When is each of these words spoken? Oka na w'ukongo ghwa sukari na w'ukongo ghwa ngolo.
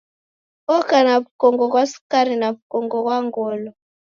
Oka 0.75 0.97
na 1.05 1.13
w'ukongo 1.19 1.63
ghwa 1.71 1.83
sukari 1.91 2.33
na 2.41 2.47
w'ukongo 2.51 2.97
ghwa 3.03 3.17
ngolo. 3.25 3.69